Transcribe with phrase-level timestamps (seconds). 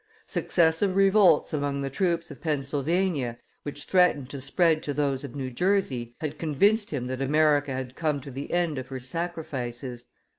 [0.25, 5.51] Successive revolts among the troops of Pennsylvania, which threatened to spread to those of New
[5.51, 10.05] Jersey, had convinced him that America had come to the end of her sacrifices.